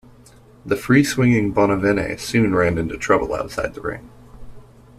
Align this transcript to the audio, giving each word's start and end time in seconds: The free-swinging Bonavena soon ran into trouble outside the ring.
The 0.65 0.75
free-swinging 0.77 1.53
Bonavena 1.53 2.19
soon 2.19 2.55
ran 2.55 2.79
into 2.79 2.97
trouble 2.97 3.35
outside 3.35 3.75
the 3.75 3.81
ring. 3.81 4.09